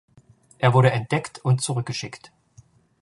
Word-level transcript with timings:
Er 0.57 0.73
wurde 0.73 0.89
entdeckt 0.89 1.45
und 1.45 1.61
zurückgeschickt. 1.61 2.31